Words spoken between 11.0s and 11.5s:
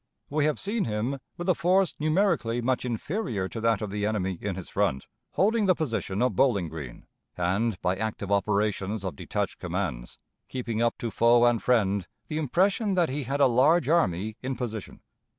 foe